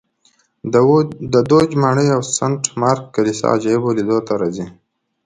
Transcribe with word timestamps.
د 1.33 1.35
دوج 1.49 1.69
ماڼۍ 1.81 2.07
او 2.15 2.21
سنټ 2.37 2.61
مارک 2.81 3.03
کلیسا 3.15 3.45
عجایبو 3.55 3.89
لیدو 3.97 4.17
ته 4.27 4.33
راځي 4.41 4.65